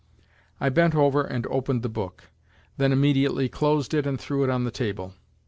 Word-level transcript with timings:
I 0.59 0.69
bent 0.69 0.95
over 0.95 1.21
and 1.21 1.45
opened 1.45 1.83
the 1.83 1.87
book, 1.87 2.23
then 2.77 2.91
immediately 2.91 3.47
closed 3.49 3.93
it 3.93 4.07
and 4.07 4.19
threw 4.19 4.43
it 4.43 4.49
on 4.49 4.63
the 4.63 4.71
table. 4.71 5.13